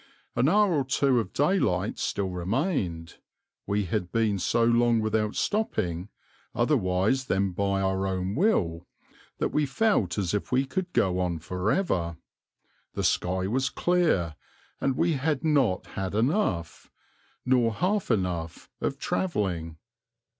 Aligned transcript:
An 0.35 0.49
hour 0.49 0.73
or 0.73 0.83
two 0.83 1.19
of 1.19 1.31
daylight 1.31 1.99
still 1.99 2.29
remained; 2.31 3.19
we 3.67 3.85
had 3.85 4.11
been 4.11 4.39
so 4.39 4.63
long 4.63 4.99
without 4.99 5.35
stopping, 5.35 6.09
otherwise 6.55 7.25
than 7.25 7.51
by 7.51 7.81
our 7.81 8.07
own 8.07 8.33
will, 8.33 8.87
that 9.37 9.49
we 9.49 9.67
felt 9.67 10.17
as 10.17 10.33
if 10.33 10.51
we 10.51 10.65
could 10.65 10.91
go 10.93 11.19
on 11.19 11.37
for 11.37 11.71
ever; 11.71 12.17
the 12.95 13.03
sky 13.03 13.45
was 13.45 13.69
clear, 13.69 14.33
and 14.79 14.97
we 14.97 15.13
had 15.13 15.43
not 15.43 15.85
had 15.85 16.15
enough, 16.15 16.89
nor 17.45 17.71
half 17.75 18.09
enough, 18.09 18.71
of 18.81 18.97
travelling. 18.97 19.77